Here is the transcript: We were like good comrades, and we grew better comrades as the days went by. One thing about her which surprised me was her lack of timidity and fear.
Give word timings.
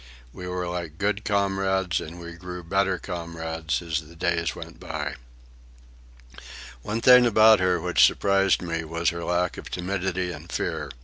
We 0.33 0.47
were 0.47 0.67
like 0.67 0.97
good 0.97 1.23
comrades, 1.23 2.01
and 2.01 2.19
we 2.19 2.31
grew 2.33 2.63
better 2.63 2.97
comrades 2.97 3.83
as 3.83 4.01
the 4.01 4.15
days 4.15 4.55
went 4.55 4.79
by. 4.79 5.13
One 6.81 7.01
thing 7.01 7.27
about 7.27 7.59
her 7.59 7.79
which 7.79 8.03
surprised 8.03 8.63
me 8.63 8.83
was 8.83 9.09
her 9.11 9.23
lack 9.23 9.57
of 9.57 9.69
timidity 9.69 10.31
and 10.31 10.51
fear. 10.51 10.89